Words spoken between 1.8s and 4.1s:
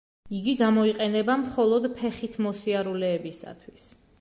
ფეხით მოსიარულეებისათვის.